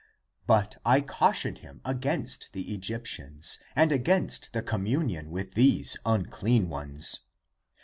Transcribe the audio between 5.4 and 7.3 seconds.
these unclean ones.